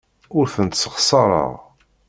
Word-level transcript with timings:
Ur 0.37 0.45
tent-ssexṣareɣ. 0.53 1.51